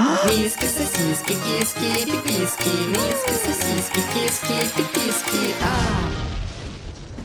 [0.00, 5.54] Миски, сосиски, киски, пиписки, миски, сосиски, киски, пиписки.
[5.62, 6.19] А.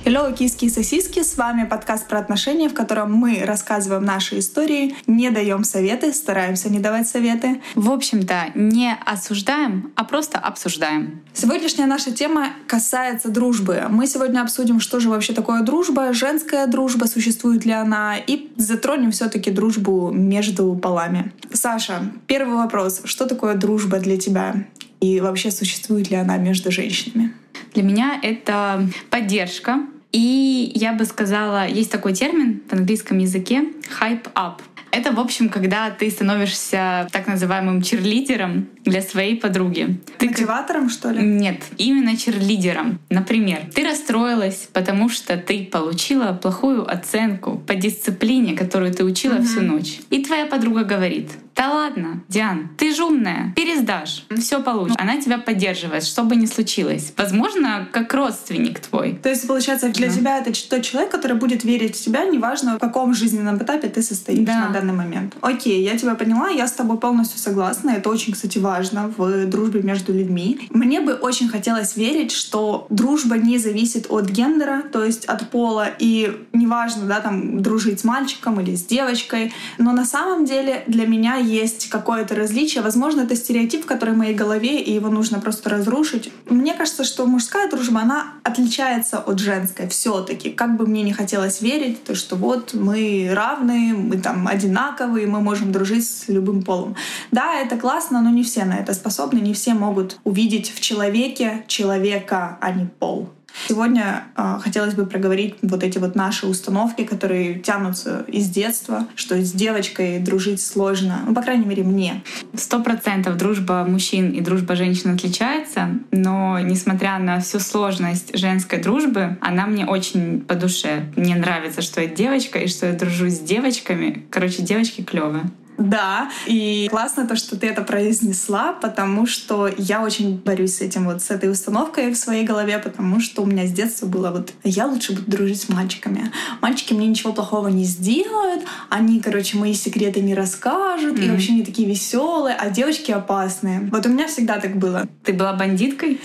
[0.06, 1.24] Hello, киски и сосиски!
[1.24, 6.70] С вами подкаст про отношения, в котором мы рассказываем наши истории, не даем советы, стараемся
[6.70, 7.60] не давать советы.
[7.74, 11.24] В общем-то, не осуждаем, а просто обсуждаем.
[11.34, 13.86] Сегодняшняя наша тема касается дружбы.
[13.90, 19.10] Мы сегодня обсудим, что же вообще такое дружба, женская дружба, существует ли она, и затронем
[19.10, 21.32] все таки дружбу между полами.
[21.52, 23.02] Саша, первый вопрос.
[23.06, 24.68] Что такое дружба для тебя?
[25.02, 27.34] И вообще существует ли она между женщинами?
[27.74, 29.80] Для меня это поддержка,
[30.16, 33.66] и я бы сказала, есть такой термин в английском языке
[34.00, 34.62] hype up.
[34.92, 40.00] Это, в общем, когда ты становишься так называемым черлидером для своей подруги.
[40.18, 41.22] Ты Мотиватором, что ли?
[41.22, 43.00] Нет, именно черлидером.
[43.10, 49.44] Например, ты расстроилась, потому что ты получила плохую оценку по дисциплине, которую ты учила угу.
[49.44, 50.00] всю ночь.
[50.12, 55.02] И твоя подруга говорит, да ладно, Диан, ты же умная, пересдашь, все получится.
[55.02, 57.14] Она тебя поддерживает, что бы ни случилось.
[57.16, 59.18] Возможно, как родственник твой.
[59.24, 60.14] То есть, получается, для да.
[60.14, 64.02] тебя это тот человек, который будет верить в тебя, неважно, в каком жизненном этапе ты
[64.02, 64.68] состоишь да.
[64.68, 65.36] на данный момент.
[65.40, 67.92] Окей, я тебя поняла, я с тобой полностью согласна.
[67.92, 70.68] Это очень, кстати, важно в дружбе между людьми.
[70.72, 75.88] Мне бы очень хотелось верить, что дружба не зависит от гендера, то есть от пола,
[76.00, 79.54] и неважно, да, там, дружить с мальчиком или с девочкой.
[79.78, 82.84] Но на самом деле для меня есть какое-то различие.
[82.84, 86.32] Возможно, это стереотип, который в моей голове, и его нужно просто разрушить.
[86.50, 91.14] Мне кажется, что мужская дружба, она отличается от женской все таки Как бы мне не
[91.14, 96.64] хотелось верить, то что вот мы равны, мы там одинаковые, мы можем дружить с любым
[96.64, 96.96] полом.
[97.32, 101.64] Да, это классно, но не все на это способны, не все могут увидеть в человеке
[101.68, 103.35] человека, а не пол.
[103.68, 109.42] Сегодня э, хотелось бы проговорить вот эти вот наши установки, которые тянутся из детства, что
[109.42, 111.22] с девочкой дружить сложно.
[111.26, 112.24] Ну, по крайней мере, мне.
[112.56, 119.38] Сто процентов дружба мужчин и дружба женщин отличается, но несмотря на всю сложность женской дружбы,
[119.42, 121.06] она мне очень по душе.
[121.16, 124.26] Мне нравится, что я девочка и что я дружу с девочками.
[124.30, 125.46] Короче, девочки клевые.
[125.78, 131.06] Да, и классно то, что ты это произнесла, потому что я очень борюсь с этим
[131.06, 134.54] вот, с этой установкой в своей голове, потому что у меня с детства было вот,
[134.64, 136.32] я лучше буду дружить с мальчиками.
[136.62, 141.26] Мальчики мне ничего плохого не сделают, они, короче, мои секреты не расскажут, mm-hmm.
[141.26, 143.90] и вообще они такие веселые, а девочки опасные.
[143.92, 145.08] Вот у меня всегда так было.
[145.24, 146.22] Ты была бандиткой?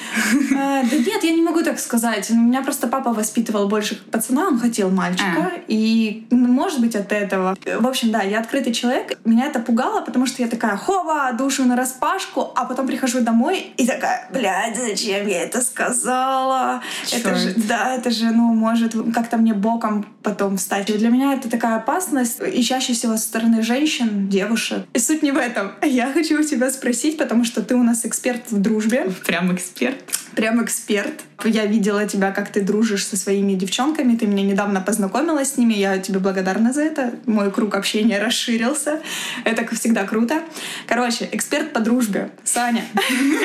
[0.53, 2.31] Э, да нет, я не могу так сказать.
[2.31, 5.61] У меня просто папа воспитывал больше пацана, он хотел мальчика, а.
[5.69, 7.57] и, может быть, от этого.
[7.79, 11.33] В общем, да, я открытый человек, меня меня это пугало, потому что я такая, хова,
[11.33, 16.83] душу на распашку, а потом прихожу домой и такая, блядь, зачем я это сказала?
[17.07, 17.27] Черт.
[17.27, 20.91] Это же, да, это же, ну, может как-то мне боком потом встать.
[20.91, 24.85] И для меня это такая опасность, и чаще всего со стороны женщин, девушек.
[24.93, 25.73] И суть не в этом.
[25.83, 29.11] Я хочу у тебя спросить, потому что ты у нас эксперт в дружбе.
[29.25, 29.97] Прям эксперт.
[30.35, 31.15] Прям эксперт.
[31.45, 34.17] Я видела тебя, как ты дружишь со своими девчонками.
[34.17, 35.75] Ты меня недавно познакомила с ними.
[35.75, 37.15] Я тебе благодарна за это.
[37.27, 39.01] Мой круг общения расширился.
[39.45, 40.43] Это, как всегда, круто.
[40.87, 42.31] Короче, эксперт по дружбе.
[42.45, 42.85] Саня.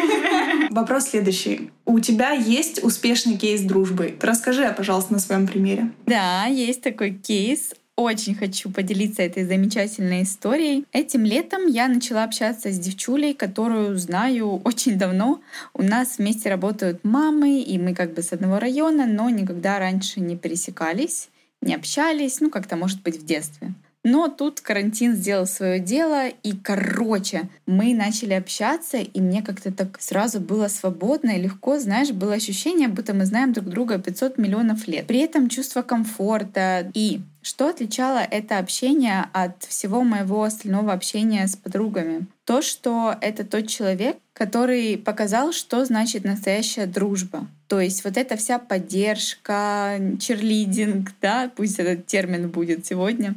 [0.70, 1.72] Вопрос следующий.
[1.86, 4.16] У тебя есть успешный кейс дружбы?
[4.22, 5.92] Расскажи, пожалуйста, на своем примере.
[6.06, 10.86] Да, есть такой кейс очень хочу поделиться этой замечательной историей.
[10.92, 15.42] Этим летом я начала общаться с девчулей, которую знаю очень давно.
[15.74, 20.20] У нас вместе работают мамы, и мы как бы с одного района, но никогда раньше
[20.20, 21.30] не пересекались,
[21.62, 23.74] не общались, ну как-то может быть в детстве.
[24.08, 30.00] Но тут карантин сделал свое дело, и, короче, мы начали общаться, и мне как-то так
[30.00, 34.88] сразу было свободно и легко, знаешь, было ощущение, будто мы знаем друг друга 500 миллионов
[34.88, 35.08] лет.
[35.08, 41.56] При этом чувство комфорта и что отличало это общение от всего моего остального общения с
[41.56, 42.26] подругами?
[42.44, 47.48] То, что это тот человек, который показал, что значит настоящая дружба.
[47.68, 53.36] То есть вот эта вся поддержка, черлидинг, да, пусть этот термин будет сегодня,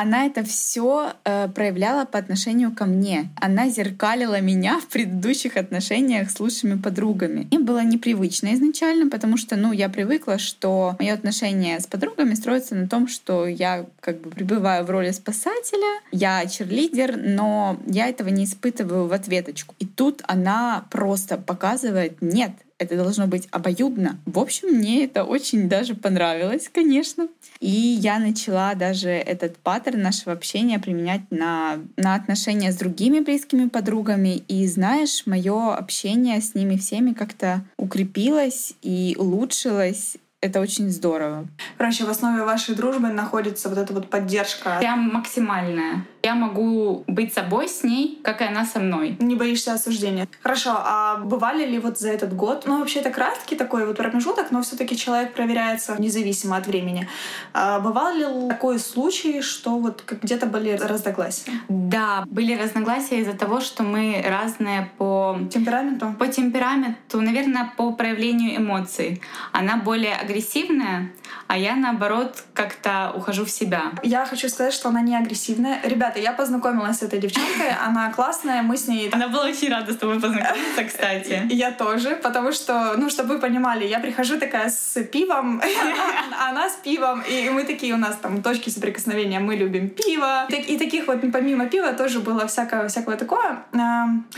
[0.00, 3.28] она это все э, проявляла по отношению ко мне.
[3.36, 7.46] Она зеркалила меня в предыдущих отношениях с лучшими подругами.
[7.50, 12.74] Мне было непривычно изначально, потому что, ну, я привыкла, что мое отношение с подругами строится
[12.74, 18.28] на том, что я как бы пребываю в роли спасателя, я черлидер, но я этого
[18.28, 19.74] не испытываю в ответочку.
[19.78, 24.18] И тут она просто показывает, нет, это должно быть обоюдно.
[24.24, 27.28] В общем, мне это очень даже понравилось, конечно.
[27.60, 33.68] И я начала даже этот паттерн нашего общения применять на, на отношения с другими близкими
[33.68, 34.42] подругами.
[34.48, 41.46] И знаешь, мое общение с ними всеми как-то укрепилось и улучшилось это очень здорово.
[41.76, 44.78] Короче, в основе вашей дружбы находится вот эта вот поддержка.
[44.78, 46.06] Прям максимальная.
[46.22, 49.16] Я могу быть собой с ней, как и она со мной.
[49.20, 50.28] Не боишься осуждения.
[50.42, 54.50] Хорошо, а бывали ли вот за этот год, ну вообще это краткий такой вот промежуток,
[54.50, 57.08] но все таки человек проверяется независимо от времени.
[57.54, 61.52] А бывал ли такой случай, что вот где-то были разногласия?
[61.68, 66.14] Да, были разногласия из-за того, что мы разные по темпераменту.
[66.18, 69.22] По темпераменту, наверное, по проявлению эмоций.
[69.52, 71.12] Она более агрессивная,
[71.46, 73.92] а я наоборот как-то ухожу в себя.
[74.02, 75.80] Я хочу сказать, что она не агрессивная.
[76.10, 79.10] Ребята, я познакомилась с этой девчонкой, она классная, мы с ней...
[79.12, 81.42] Она была очень рада с тобой познакомиться, кстати.
[81.50, 86.68] Я тоже, потому что, ну, чтобы вы понимали, я прихожу такая с пивом, а она
[86.68, 90.46] с пивом, и мы такие, у нас там точки соприкосновения, мы любим пиво.
[90.48, 93.58] И таких вот помимо пива тоже было всякого, всякого такое.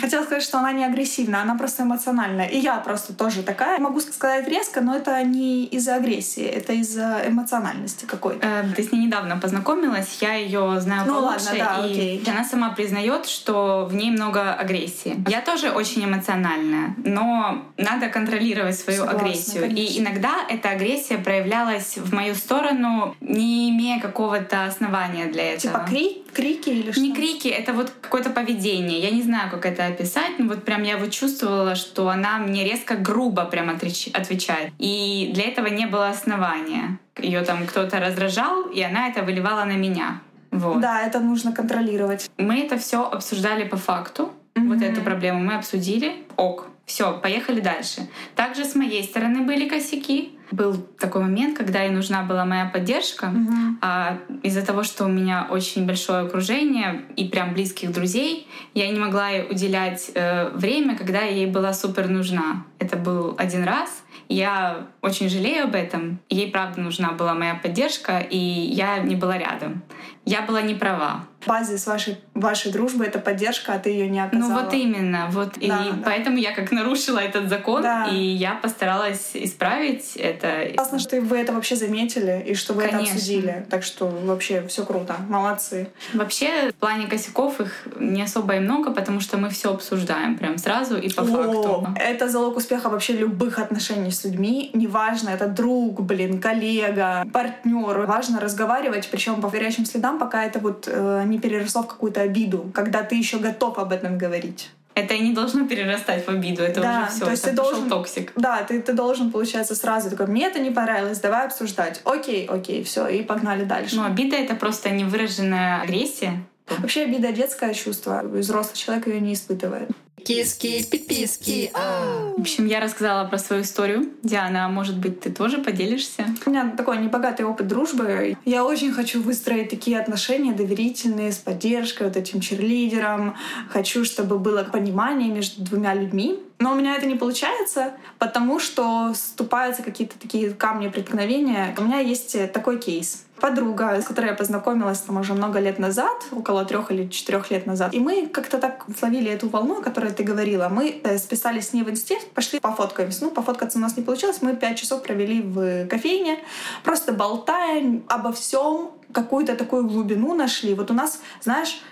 [0.00, 2.48] Хотела сказать, что она не агрессивная, она просто эмоциональная.
[2.48, 3.78] И я просто тоже такая.
[3.78, 8.46] Могу сказать резко, но это не из-за агрессии, это из-за эмоциональности какой-то.
[8.46, 12.24] Э, ты с ней недавно познакомилась, я ее знаю ну, получше, ладно, да, и окей.
[12.26, 15.16] она сама признает, что в ней много агрессии.
[15.28, 19.62] Я тоже очень эмоциональная, но надо контролировать свою Согласна, агрессию.
[19.62, 19.94] конечно.
[19.96, 25.60] И иногда эта агрессия проявлялась в мою сторону, не имея какого-то основания для этого.
[25.60, 27.00] Типа крик, крики или что?
[27.00, 29.00] Не крики, это вот какое-то поведение.
[29.00, 32.64] Я не знаю, как это описать, но вот прям я вот чувствовала, что она мне
[32.64, 34.72] резко грубо прям отвечает.
[34.78, 36.98] И для этого не было основания.
[37.18, 40.20] Ее там кто-то раздражал, и она это выливала на меня.
[40.52, 40.80] Вот.
[40.80, 42.30] Да, это нужно контролировать.
[42.36, 44.32] Мы это все обсуждали по факту.
[44.54, 44.68] Мгм.
[44.68, 46.24] Вот эту проблему мы обсудили.
[46.36, 46.68] Ок.
[46.84, 48.08] Все, поехали дальше.
[48.36, 50.38] Также с моей стороны были косяки.
[50.50, 53.28] Был такой момент, когда ей нужна была моя поддержка.
[53.28, 53.78] Мгм.
[53.80, 58.98] А из-за того, что у меня очень большое окружение и прям близких друзей, я не
[58.98, 62.64] могла ей уделять э, время, когда ей была супер нужна.
[62.78, 64.02] Это был один раз.
[64.32, 66.18] Я очень жалею об этом.
[66.30, 69.82] Ей правда нужна была моя поддержка, и я не была рядом.
[70.24, 71.26] Я была не права.
[71.46, 74.48] Базис вашей, вашей дружбы— это поддержка, а ты ее не оказала.
[74.50, 75.98] Ну вот именно, вот и Да, да.
[76.04, 78.08] поэтому я как нарушила этот закон, Да.
[78.08, 80.72] и я постаралась исправить это.
[80.74, 83.00] Классно, что вы это вообще заметили и что вы Конечно.
[83.04, 83.66] это обсудили.
[83.70, 85.16] Так что вообще все круто.
[85.28, 85.88] Молодцы.
[86.14, 90.58] Вообще в плане косяков их не особо и много, потому что мы все обсуждаем прям
[90.58, 91.86] сразу и по факту.
[91.86, 94.70] О, это залог успеха вообще любых отношений с людьми.
[94.74, 98.06] Неважно, это друг, блин, коллега, партнер.
[98.06, 102.70] Важно разговаривать, причем по горячим следам, пока это вот э, не переросло в какую-то обиду,
[102.74, 104.70] когда ты еще готов об этом говорить.
[104.94, 107.56] Это и не должно перерастать в обиду, это Да, уже все, то есть это ты
[107.56, 108.32] должен- токсик.
[108.36, 112.02] Да, ты, ты должен, получается, сразу такой, мне это не понравилось, давай обсуждать.
[112.04, 113.96] Окей, окей, все, и погнали дальше.
[113.96, 116.44] Но обида это просто невыраженная агрессия.
[116.78, 119.90] Вообще обида детское чувство, взрослый человек ее не испытывает.
[120.24, 122.32] Киски, пиписки, а.
[122.36, 124.10] В общем, я рассказала про свою историю.
[124.22, 126.24] Диана, может быть, ты тоже поделишься?
[126.46, 128.36] У меня такой небогатый опыт дружбы.
[128.44, 133.36] Я очень хочу выстроить такие отношения доверительные, с поддержкой, вот этим черлидером.
[133.70, 136.38] Хочу, чтобы было понимание между двумя людьми.
[136.62, 141.74] Но у меня это не получается, потому что ступаются какие-то такие камни преткновения.
[141.76, 143.24] У меня есть такой кейс.
[143.40, 147.66] Подруга, с которой я познакомилась там уже много лет назад, около трех или четырех лет
[147.66, 147.92] назад.
[147.94, 150.68] И мы как-то так словили эту волну, о которой ты говорила.
[150.68, 153.24] Мы э, списались с ней в инсте, пошли пофоткаемся.
[153.24, 154.38] Ну, пофоткаться у нас не получилось.
[154.40, 156.38] Мы пять часов провели в кофейне,
[156.84, 160.74] просто болтая обо всем, какую-то такую глубину нашли.
[160.74, 161.82] Вот у нас, знаешь,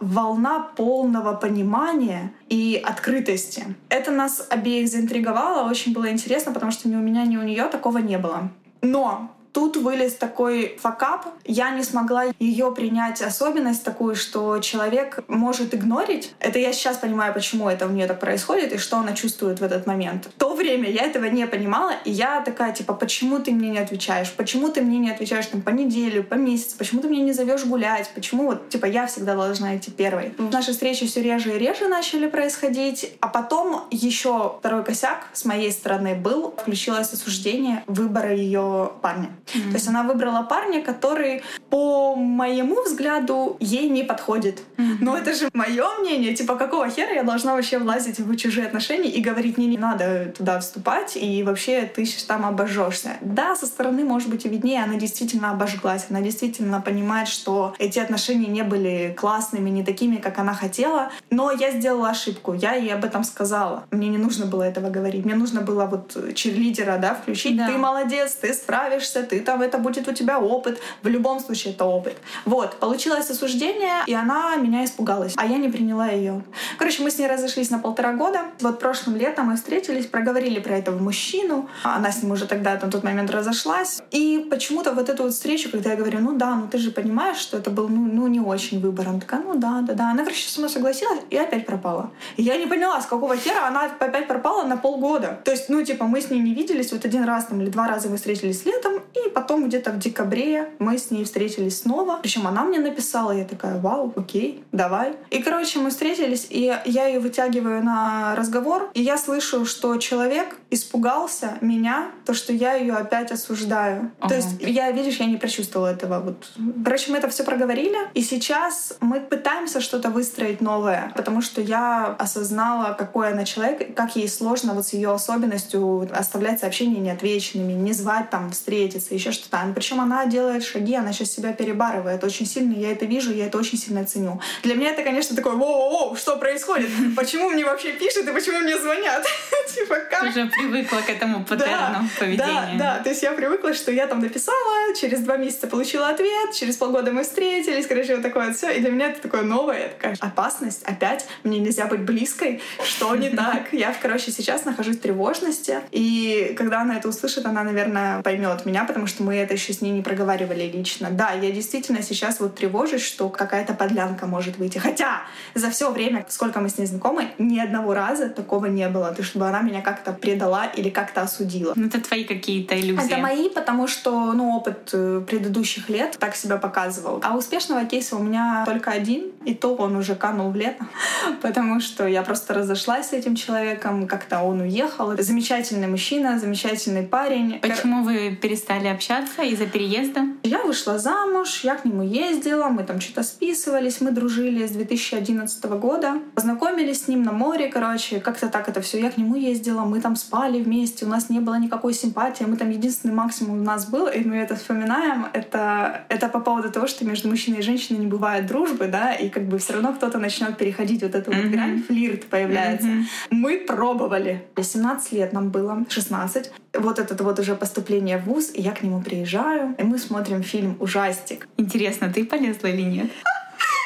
[0.00, 3.64] волна полного понимания и открытости.
[3.88, 7.64] Это нас обеих заинтриговало, очень было интересно, потому что ни у меня, ни у нее
[7.64, 8.50] такого не было.
[8.82, 11.24] Но Тут вылез такой факап.
[11.46, 16.34] Я не смогла ее принять особенность такую, что человек может игнорить.
[16.40, 19.64] Это я сейчас понимаю, почему это у нее так происходит и что она чувствует в
[19.64, 20.26] этот момент.
[20.26, 23.78] В то время я этого не понимала, и я такая, типа, почему ты мне не
[23.78, 24.30] отвечаешь?
[24.30, 26.76] Почему ты мне не отвечаешь там по неделю, по месяцу?
[26.76, 28.10] Почему ты меня не зовешь гулять?
[28.14, 30.34] Почему вот, типа, я всегда должна идти первой?
[30.36, 35.72] Наши встречи все реже и реже начали происходить, а потом еще второй косяк с моей
[35.72, 39.30] стороны был, включилось осуждение выбора ее парня.
[39.52, 44.62] То есть она выбрала парня, который, по моему взгляду, ей не подходит.
[45.00, 46.34] Но это же мое мнение.
[46.34, 50.32] Типа, какого хера я должна вообще влазить в чужие отношения и говорить, мне не надо
[50.36, 53.16] туда вступать, и вообще ты там обожжешься.
[53.20, 56.06] Да, со стороны, может быть, и виднее, она действительно обожглась.
[56.10, 61.10] Она действительно понимает, что эти отношения не были классными, не такими, как она хотела.
[61.30, 62.52] Но я сделала ошибку.
[62.52, 63.84] Я ей об этом сказала.
[63.90, 65.24] Мне не нужно было этого говорить.
[65.24, 67.56] Мне нужно было вот черлидера, да, включить.
[67.56, 67.66] Да.
[67.68, 70.80] Ты молодец, ты справишься, ты ты там, это будет у тебя опыт.
[71.02, 72.16] В любом случае это опыт.
[72.44, 76.42] Вот, получилось осуждение, и она меня испугалась, а я не приняла ее.
[76.78, 78.40] Короче, мы с ней разошлись на полтора года.
[78.60, 81.68] Вот прошлым летом мы встретились, проговорили про этого мужчину.
[81.82, 84.00] Она с ним уже тогда на тот момент разошлась.
[84.10, 87.36] И почему-то вот эту вот встречу, когда я говорю, ну да, ну ты же понимаешь,
[87.36, 89.08] что это был ну, ну не очень выбор.
[89.08, 90.10] Она такая, ну да, да, да.
[90.10, 92.10] Она, короче, мной согласилась и опять пропала.
[92.36, 95.40] И я не поняла, с какого хера она опять пропала на полгода.
[95.44, 97.86] То есть, ну типа, мы с ней не виделись вот один раз там или два
[97.86, 102.18] раза мы встретились летом, и потом где-то в декабре мы с ней встретились снова.
[102.22, 105.14] Причем она мне написала, я такая, вау, окей, давай.
[105.30, 110.56] И, короче, мы встретились, и я ее вытягиваю на разговор, и я слышу, что человек
[110.70, 114.10] испугался меня, то, что я ее опять осуждаю.
[114.20, 114.28] Ага.
[114.28, 116.20] То есть я, видишь, я не прочувствовала этого.
[116.20, 116.52] Вот.
[116.84, 122.14] Короче, мы это все проговорили, и сейчас мы пытаемся что-то выстроить новое, потому что я
[122.18, 127.92] осознала, какой она человек, как ей сложно вот с ее особенностью оставлять сообщения неотвеченными, не
[127.92, 129.58] звать там встретиться, еще что-то.
[129.74, 133.58] Причем она делает шаги, она сейчас себя перебарывает очень сильно, я это вижу, я это
[133.58, 134.40] очень сильно ценю.
[134.62, 136.90] Для меня это, конечно, такое, воу-воу, что происходит?
[137.16, 139.24] Почему мне вообще пишут и почему мне звонят?
[139.74, 140.24] Типа, как?
[140.24, 142.76] Уже привыкла к этому паттерну поведения.
[142.78, 146.52] Да, да, то есть я привыкла, что я там написала, через два месяца получила ответ,
[146.54, 148.70] через полгода мы встретились, короче, вот такое все.
[148.70, 150.82] И для меня это такое новое, такая опасность.
[150.84, 152.60] Опять мне нельзя быть близкой.
[152.84, 153.72] Что не так?
[153.72, 155.80] Я, короче, сейчас нахожусь в тревожности.
[155.90, 159.80] И когда она это услышит, она, наверное, поймет меня, потому что мы это еще с
[159.80, 161.08] ней не проговаривали лично.
[161.10, 164.78] Да, я действительно сейчас вот тревожусь, что какая-то подлянка может выйти.
[164.78, 165.22] Хотя
[165.54, 169.12] за все время, сколько мы с ней знакомы, ни одного раза такого не было.
[169.12, 171.72] То, чтобы она меня как-то предала или как-то осудила.
[171.76, 173.06] Ну, это твои какие-то иллюзии.
[173.06, 177.20] Это мои, потому что, ну, опыт э, предыдущих лет так себя показывал.
[177.22, 180.86] А успешного кейса у меня только один, и то он уже канул в лето,
[181.42, 185.16] потому что я просто разошлась с этим человеком, как-то он уехал.
[185.18, 187.58] Замечательный мужчина, замечательный парень.
[187.60, 190.26] Почему вы перестали общаться из-за переезда?
[190.42, 195.64] Я вышла замуж, я к нему ездила, мы там что-то списывались, мы дружили с 2011
[195.64, 196.20] года.
[196.34, 199.00] Познакомились с ним на море, короче, как-то так это все.
[199.00, 202.56] Я к нему ездила, мы там спали вместе, у нас не было никакой симпатии, мы
[202.56, 206.86] там единственный максимум у нас был, и мы это вспоминаем, это, это по поводу того,
[206.86, 210.18] что между мужчиной и женщиной не бывает дружбы, да, и как бы все равно кто-то
[210.18, 211.42] начнет переходить вот эту mm-hmm.
[211.42, 212.88] вот грань, флирт появляется.
[212.88, 213.04] Mm-hmm.
[213.30, 214.44] Мы пробовали.
[214.76, 216.52] 17 лет нам было, 16.
[216.78, 220.42] Вот это вот уже поступление в ВУЗ, и я к нему приезжаю, и мы смотрим
[220.42, 221.48] фильм «Ужастик».
[221.56, 223.10] Интересно, ты полезла или нет?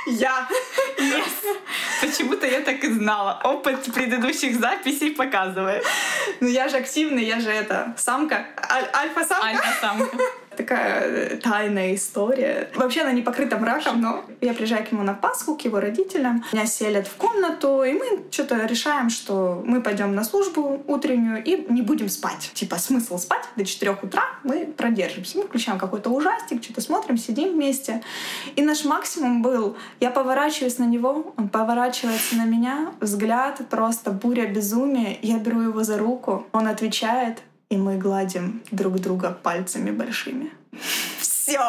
[0.06, 0.49] Я.
[0.99, 1.59] Yes.
[2.00, 3.40] Почему-то я так и знала.
[3.44, 5.85] Опыт предыдущих записей показывает.
[6.40, 8.47] Ну я же активный, я же это самка.
[8.70, 9.47] Аль- альфа-самка.
[9.47, 10.16] Альфа-самка
[10.61, 12.71] такая э, тайная история.
[12.75, 16.45] Вообще она не покрыта мраком, но я приезжаю к нему на Пасху, к его родителям.
[16.52, 21.67] Меня селят в комнату, и мы что-то решаем, что мы пойдем на службу утреннюю и
[21.73, 22.50] не будем спать.
[22.55, 25.38] Типа смысл спать до 4 утра, мы продержимся.
[25.38, 28.02] Мы включаем какой-то ужастик, что-то смотрим, сидим вместе.
[28.57, 34.47] И наш максимум был, я поворачиваюсь на него, он поворачивается на меня, взгляд просто буря
[34.47, 35.19] безумия.
[35.23, 37.38] Я беру его за руку, он отвечает,
[37.70, 40.50] и мы гладим друг друга пальцами большими.
[41.20, 41.60] Все!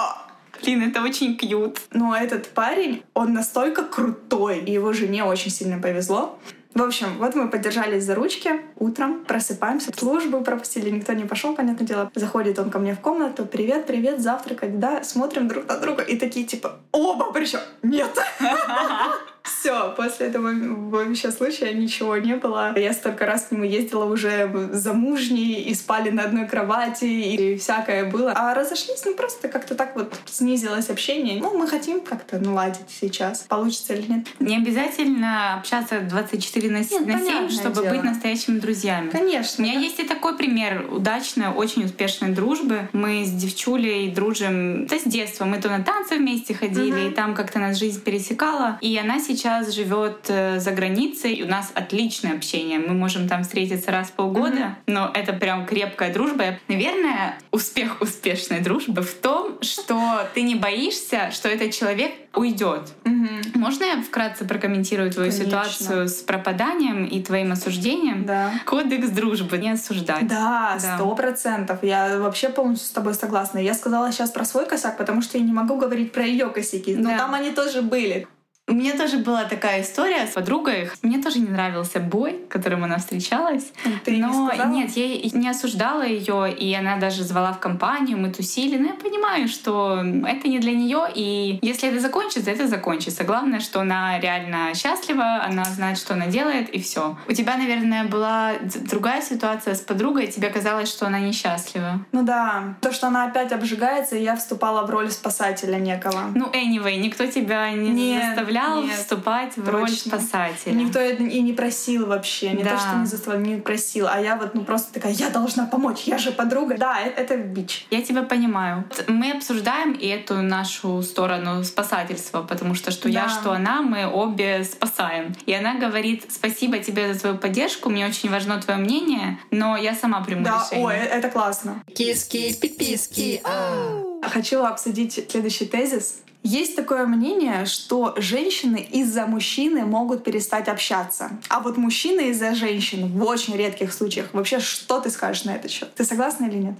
[0.62, 1.82] Блин, это очень кьют.
[1.92, 6.38] Но этот парень, он настолько крутой, и его жене очень сильно повезло.
[6.74, 8.62] В общем, вот мы поддержались за ручки.
[8.78, 12.12] Утром просыпаемся, службу пропустили, никто не пошел, понятное дело.
[12.16, 13.46] Заходит он ко мне в комнату.
[13.46, 15.04] Привет, привет, завтракать, да?
[15.04, 18.18] Смотрим друг на друга и такие типа, оба причем, нет.
[19.44, 20.52] Все, после этого
[20.90, 22.78] вообще случая ничего не было.
[22.78, 28.10] Я столько раз к нему ездила уже замужней, и спали на одной кровати, и всякое
[28.10, 28.34] было.
[28.36, 31.40] А разошлись, ну просто как-то так вот снизилось общение.
[31.40, 33.46] Ну, мы хотим как-то наладить сейчас.
[33.48, 34.28] Получится или нет.
[34.40, 37.94] Не обязательно общаться 24 на 7, нет, на 7 чтобы дело.
[37.94, 39.10] быть настоящими друзьями.
[39.10, 39.64] Конечно.
[39.64, 39.86] У меня да.
[39.86, 42.90] есть и такой пример удачной, очень успешной дружбы.
[42.94, 45.46] Мы с девчулей дружим да, с детства.
[45.46, 47.10] Мы то на танцы вместе ходили, угу.
[47.10, 48.78] и там как-то нас жизнь пересекала.
[48.82, 52.80] И она сейчас живет э, за границей, и у нас отличное общение.
[52.80, 54.76] Мы можем там встретиться раз в полгода, mm-hmm.
[54.88, 56.60] но это прям крепкая дружба.
[56.68, 62.90] Наверное, успех успешной дружбы в том, что ты не боишься, что этот человек уйдет.
[63.04, 63.58] Mm-hmm.
[63.58, 65.50] Можно я вкратце прокомментирую твою Конечно.
[65.50, 68.26] ситуацию с пропаданием и твоим осуждением?
[68.26, 68.52] Да.
[68.66, 70.28] Кодекс дружбы не осуждать.
[70.28, 71.80] Да, сто процентов.
[71.84, 73.60] Я вообще полностью с тобой согласна.
[73.60, 76.96] Я сказала сейчас про свой косяк, потому что я не могу говорить про ее косяки.
[76.96, 77.18] Но да.
[77.18, 78.28] там они тоже были
[78.72, 80.90] У меня тоже была такая история с подругой.
[81.02, 83.74] Мне тоже не нравился бой, которым она встречалась.
[84.06, 84.72] Ты Но не сказала?
[84.72, 88.78] нет, я не осуждала ее, и она даже звала в компанию, мы тусили.
[88.78, 93.26] Но я понимаю, что это не для нее, и если это закончится, это закончится.
[93.26, 97.18] Главное, что она реально счастлива, она знает, что она делает, и все.
[97.28, 98.54] У тебя, наверное, была
[98.90, 102.06] другая ситуация с подругой, тебе казалось, что она несчастлива.
[102.14, 106.32] Ну да, то, что она опять обжигается, и я вступала в роль спасателя некого.
[106.34, 110.74] Ну, anyway, никто тебя не Нет, заставлял нет, вступать в роль спасателя.
[110.74, 112.72] Никто это и не просил вообще, не Да.
[112.72, 116.02] то, что не заставлял, не просил, а я вот ну просто такая, я должна помочь,
[116.06, 116.78] я же подруга.
[116.78, 117.86] Да, э- это бич.
[117.92, 118.84] Я тебя понимаю.
[119.08, 123.30] Мы обсуждаем и эту нашу сторону спасательства, потому что что я, Да.
[123.30, 125.34] что она, мы обе спасаем.
[125.46, 129.96] И она говорит, спасибо тебе за твою поддержку, мне очень важно твое мнение, но я
[129.96, 130.86] сама приму Да, решение.
[130.88, 131.82] ой, это классно.
[131.96, 134.04] Киски, пиписки, а.
[134.30, 136.22] Хочу обсудить следующий тезис.
[136.44, 141.30] Есть такое мнение, что женщины из-за мужчины могут перестать общаться.
[141.50, 144.30] А вот мужчины из-за женщин в очень редких случаях.
[144.34, 145.94] Вообще, что ты скажешь на этот счет?
[145.94, 146.76] Ты согласна или нет?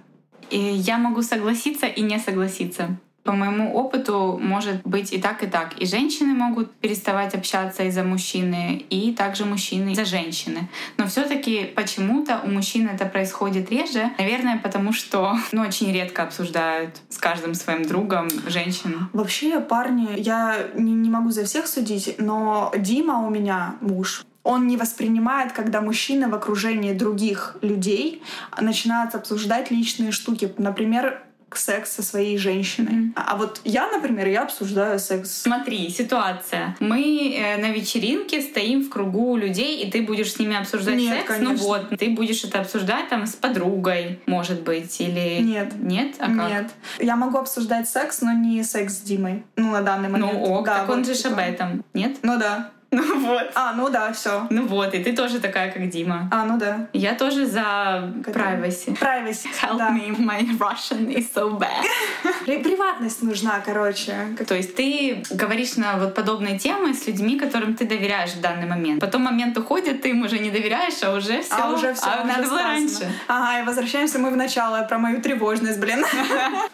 [0.50, 2.98] И я могу согласиться и не согласиться.
[3.24, 5.78] По моему опыту может быть и так, и так.
[5.80, 10.70] И женщины могут переставать общаться из-за мужчины, и также мужчины из-за женщины.
[10.98, 14.12] Но все таки почему-то у мужчин это происходит реже.
[14.18, 19.10] Наверное, потому что ну, очень редко обсуждают с каждым своим другом женщин.
[19.14, 24.26] Вообще, парни, я не, не могу за всех судить, но Дима у меня муж.
[24.44, 28.24] Он не воспринимает, когда мужчины в окружении других людей
[28.60, 30.52] начинают обсуждать личные штуки.
[30.58, 31.22] Например,
[31.58, 33.14] секс со своей женщиной.
[33.16, 35.32] А вот я, например, я обсуждаю секс.
[35.42, 36.76] Смотри, ситуация.
[36.80, 41.18] Мы э, на вечеринке стоим в кругу людей, и ты будешь с ними обсуждать Нет,
[41.20, 41.28] секс.
[41.28, 41.54] конечно.
[41.54, 45.74] Ну вот, ты будешь это обсуждать там с подругой, может быть, или Нет.
[45.80, 46.50] нет, а как?
[46.50, 46.72] Нет.
[47.00, 49.44] Я могу обсуждать секс, но не секс с Димой.
[49.56, 50.34] Ну, на данный момент.
[50.34, 51.34] Ну ок, Да, так он вот, же ж типа.
[51.34, 52.18] об этом, нет?
[52.24, 52.72] Ну да.
[53.02, 53.52] Ну вот.
[53.56, 54.48] А, ну да, все.
[54.50, 56.28] Ну вот, и ты тоже такая, как Дима.
[56.30, 56.88] А, ну да.
[56.92, 58.98] Я тоже за privacy.
[59.00, 59.48] Privacy.
[59.62, 59.90] Help да.
[59.92, 61.86] me, my Russian is so bad.
[62.46, 64.14] При- Приватность нужна, короче.
[64.46, 68.68] То есть ты говоришь на вот подобные темы с людьми, которым ты доверяешь в данный
[68.68, 69.00] момент.
[69.00, 71.56] Потом момент уходит, ты им уже не доверяешь, а уже все.
[71.56, 72.24] А уже все.
[72.26, 73.10] надо было раньше.
[73.28, 76.04] Ага, и возвращаемся мы в начало про мою тревожность, блин.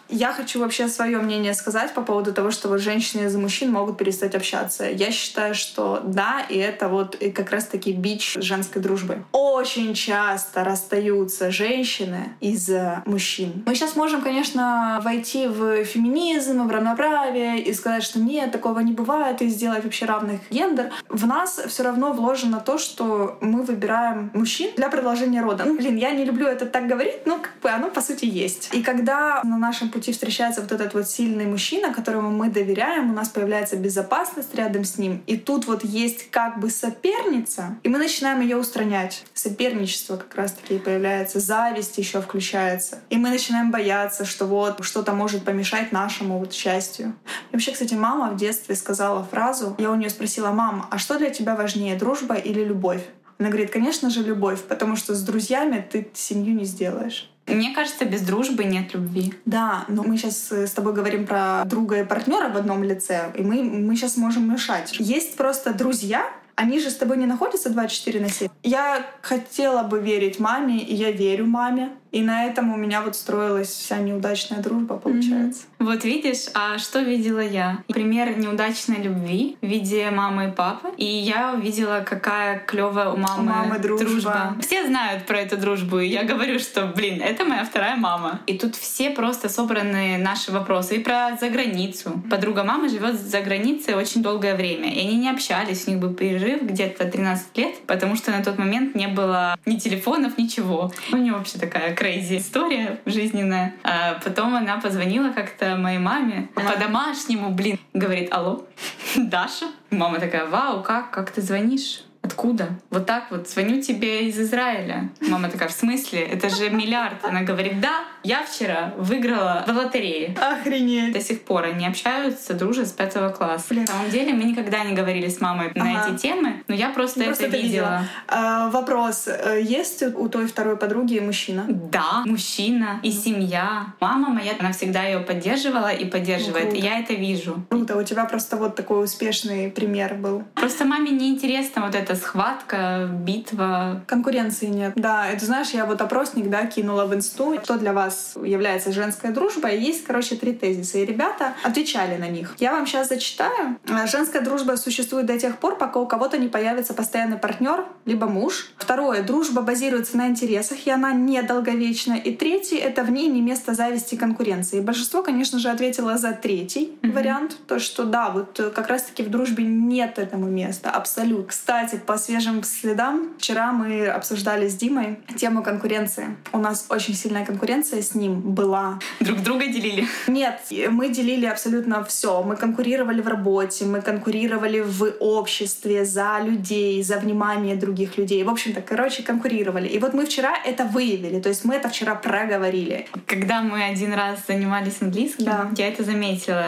[0.08, 3.98] Я хочу вообще свое мнение сказать по поводу того, что вот женщины из-за мужчин могут
[3.98, 4.88] перестать общаться.
[4.90, 9.24] Я считаю, что да, и это вот и как раз-таки бич женской дружбы.
[9.32, 13.62] Очень часто расстаются женщины из-за мужчин.
[13.66, 18.92] Мы сейчас можем, конечно, войти в феминизм, в равноправие и сказать, что нет, такого не
[18.92, 20.92] бывает, и сделать вообще равных гендер.
[21.08, 25.64] В нас все равно вложено то, что мы выбираем мужчин для продолжения рода.
[25.64, 28.70] Ну, блин, я не люблю это так говорить, но как бы оно по сути есть.
[28.72, 33.14] И когда на нашем пути встречается вот этот вот сильный мужчина, которому мы доверяем, у
[33.14, 37.98] нас появляется безопасность рядом с ним, и тут вот есть как бы соперница, и мы
[37.98, 39.24] начинаем ее устранять.
[39.34, 43.00] Соперничество как раз-таки появляется, зависть еще включается.
[43.10, 47.14] И мы начинаем бояться, что вот что-то может помешать нашему вот счастью.
[47.50, 51.18] И вообще, кстати, мама в детстве сказала фразу, я у нее спросила, мам, а что
[51.18, 53.02] для тебя важнее, дружба или любовь?
[53.38, 57.30] Она говорит, конечно же, любовь, потому что с друзьями ты семью не сделаешь.
[57.48, 59.34] Мне кажется, без дружбы нет любви.
[59.44, 63.42] Да, но мы сейчас с тобой говорим про друга и партнера в одном лице, и
[63.42, 64.94] мы, мы сейчас можем мешать.
[64.98, 66.26] Есть просто друзья,
[66.58, 68.48] они же с тобой не находятся 24 на 7.
[68.64, 71.90] Я хотела бы верить маме, и я верю маме.
[72.10, 75.64] И на этом у меня вот строилась вся неудачная дружба, получается.
[75.78, 77.82] Вот видишь, а что видела я?
[77.88, 80.88] Пример неудачной любви в виде мамы и папы.
[80.96, 84.56] И я увидела, какая клевая у мамы, У мамы дружба.
[84.60, 85.98] Все знают про эту дружбу.
[85.98, 88.40] И я говорю, что, блин, это моя вторая мама.
[88.46, 90.96] И тут все просто собраны наши вопросы.
[90.96, 92.22] И про за границу.
[92.30, 94.92] Подруга мамы живет за границей очень долгое время.
[94.94, 98.58] И они не общались, у них был перерыв где-то 13 лет, потому что на тот
[98.58, 100.92] момент не было ни телефонов, ничего.
[101.12, 103.74] У нее вообще такая крейзи история жизненная.
[103.82, 108.66] А потом она позвонила как-то моей маме по-домашнему, блин, говорит, алло,
[109.16, 109.66] Даша?
[109.90, 112.04] Мама такая, вау, как, как ты звонишь?
[112.22, 112.68] Откуда?
[112.90, 115.08] Вот так вот, звоню тебе из Израиля.
[115.20, 116.20] Мама такая, в смысле?
[116.20, 117.24] Это же миллиард.
[117.24, 120.36] Она говорит, да, я вчера выиграла в лотерее.
[120.38, 121.14] Охренеть.
[121.14, 123.66] До сих пор они общаются, дружат с пятого класса.
[123.70, 123.82] Блин.
[123.82, 126.12] На самом деле мы никогда не говорили с мамой на Ага.
[126.12, 128.04] эти темы, но я просто, Ну, Просто это видела.
[128.26, 129.26] А, вопрос.
[129.28, 131.64] э, Есть у той второй подруги мужчина?
[131.68, 133.94] Да, мужчина и семья.
[134.00, 136.66] Мама моя, она всегда ее поддерживала и поддерживает.
[136.66, 136.86] Ну, и круто.
[136.86, 137.64] я это вижу.
[137.70, 140.42] Круто, у тебя просто вот такой успешный пример был.
[140.54, 144.02] Просто маме неинтересно вот это схватка, битва.
[144.06, 144.92] Конкуренции нет.
[144.96, 149.32] Да, это знаешь, я вот опросник, да, кинула в инсту, что для вас является женская
[149.32, 149.68] дружба.
[149.68, 150.98] И есть, короче, три тезиса.
[150.98, 152.54] И ребята отвечали на них.
[152.58, 153.78] Я вам сейчас зачитаю.
[154.06, 158.70] Женская дружба существует до тех пор, пока у кого-то не появится постоянный партнер, либо муж.
[158.76, 159.22] Второе.
[159.22, 162.14] Дружба базируется на интересах, и она недолговечна.
[162.14, 162.78] И третье.
[162.78, 164.78] Это в ней не место зависти и конкуренции.
[164.78, 167.12] И большинство, конечно же, ответило за третий mm-hmm.
[167.12, 167.56] вариант.
[167.66, 170.90] То, что да, вот как раз-таки в дружбе нет этому места.
[170.90, 171.48] Абсолютно.
[171.48, 176.36] Кстати, по свежим следам, вчера мы обсуждали с Димой тему конкуренции.
[176.52, 178.98] У нас очень сильная конкуренция с ним была.
[179.20, 180.06] Друг друга делили?
[180.26, 182.42] Нет, мы делили абсолютно все.
[182.42, 188.42] Мы конкурировали в работе, мы конкурировали в обществе за людей, за внимание других людей.
[188.44, 189.88] В общем-то, короче, конкурировали.
[189.88, 191.40] И вот мы вчера это выявили.
[191.40, 193.06] То есть мы это вчера проговорили.
[193.26, 195.70] Когда мы один раз занимались английским, да.
[195.76, 196.64] я это заметила.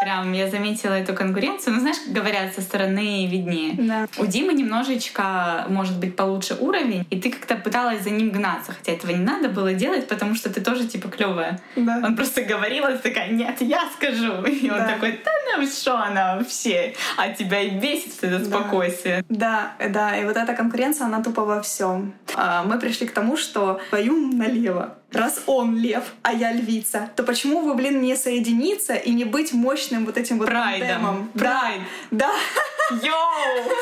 [0.00, 1.74] Прям я заметила эту конкуренцию.
[1.74, 3.74] Ну, знаешь, как говорят, со стороны виднее.
[3.78, 4.06] Да.
[4.18, 8.92] У Димы немножечко, может быть, получше уровень, и ты как-то пыталась за ним гнаться, хотя
[8.92, 11.60] этого не надо было делать, потому что ты тоже типа клевая.
[11.76, 12.02] Да.
[12.04, 14.42] Он просто говорил, и такая, нет, я скажу.
[14.46, 16.94] И он такой, да ну что она вообще?
[17.16, 19.24] А тебя и бесит это спокойствие.
[19.28, 22.14] Да, да, и вот эта конкуренция, она тупо во всем.
[22.34, 27.22] А, мы пришли к тому, что твою налево раз он лев, а я львица, то
[27.22, 31.30] почему бы, блин, не соединиться и не быть мощным вот этим вот Прайдом.
[31.34, 31.80] Прайд.
[32.10, 32.30] Да.
[32.90, 33.72] Йоу!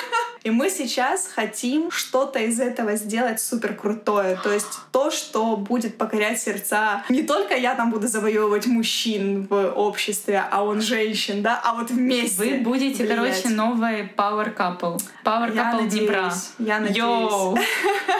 [0.46, 4.38] И мы сейчас хотим что-то из этого сделать супер крутое.
[4.42, 7.04] То есть то, что будет покорять сердца.
[7.08, 11.90] Не только я там буду завоевывать мужчин в обществе, а он женщин, да, а вот
[11.90, 12.38] вместе.
[12.38, 13.42] Вы будете, влиять.
[13.42, 15.00] короче, новый power couple.
[15.24, 16.32] Power я couple надеюсь, Днепра.
[16.60, 16.96] Я надеюсь.
[16.96, 17.58] Йоу!